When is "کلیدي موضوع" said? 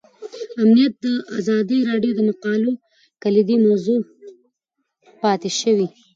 3.23-4.01